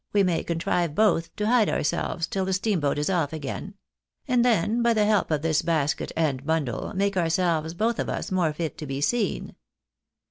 [0.13, 3.75] 305 we may contrive both to hide ourselves till the steamlDoat is of£ again;
[4.27, 8.31] and then, by the help of this basket and bundle, make ourselves, both of us,
[8.31, 9.55] more fit to be seen.